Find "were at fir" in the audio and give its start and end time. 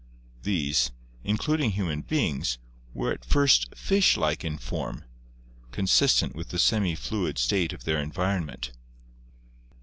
2.91-3.45